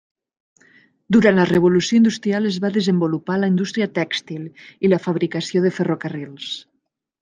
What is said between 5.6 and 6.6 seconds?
de ferrocarrils.